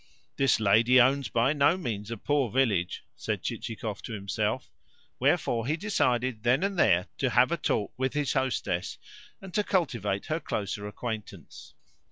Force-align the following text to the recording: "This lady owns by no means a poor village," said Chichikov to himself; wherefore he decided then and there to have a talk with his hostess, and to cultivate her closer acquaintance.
"This 0.35 0.59
lady 0.59 0.99
owns 0.99 1.29
by 1.29 1.53
no 1.53 1.77
means 1.77 2.09
a 2.09 2.17
poor 2.17 2.49
village," 2.49 3.03
said 3.15 3.43
Chichikov 3.43 4.01
to 4.01 4.13
himself; 4.13 4.71
wherefore 5.19 5.67
he 5.67 5.77
decided 5.77 6.41
then 6.41 6.63
and 6.63 6.79
there 6.79 7.05
to 7.19 7.29
have 7.29 7.51
a 7.51 7.55
talk 7.57 7.93
with 7.97 8.13
his 8.15 8.33
hostess, 8.33 8.97
and 9.43 9.53
to 9.53 9.63
cultivate 9.63 10.25
her 10.25 10.39
closer 10.39 10.87
acquaintance. 10.87 11.75